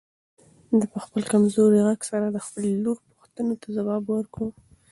ده 0.79 0.85
په 0.93 0.99
خپل 1.05 1.21
کمزوري 1.31 1.79
غږ 1.87 1.99
سره 2.11 2.25
د 2.29 2.37
خپلې 2.45 2.69
لور 2.83 2.97
پوښتنو 3.09 3.53
ته 3.61 3.67
ځواب 3.77 4.03
ورکاوه. 4.07 4.53